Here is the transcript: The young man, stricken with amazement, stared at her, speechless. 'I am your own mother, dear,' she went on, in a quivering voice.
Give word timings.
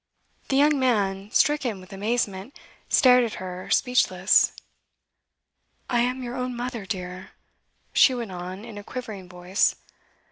The 0.49 0.55
young 0.57 0.79
man, 0.79 1.29
stricken 1.29 1.79
with 1.79 1.93
amazement, 1.93 2.57
stared 2.89 3.23
at 3.23 3.35
her, 3.35 3.69
speechless. 3.69 4.51
'I 5.91 5.99
am 5.99 6.23
your 6.23 6.35
own 6.35 6.55
mother, 6.55 6.87
dear,' 6.87 7.33
she 7.93 8.15
went 8.15 8.31
on, 8.31 8.65
in 8.65 8.79
a 8.79 8.83
quivering 8.83 9.29
voice. 9.29 9.75